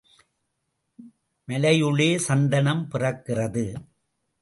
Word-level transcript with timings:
மலையுளே 1.47 2.09
சந்தனம் 2.27 2.83
பிறக்கிறது. 2.91 3.65